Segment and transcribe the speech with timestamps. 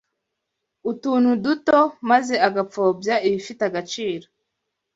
[0.91, 4.25] utuntu duto maze agapfobya ibifite agaciro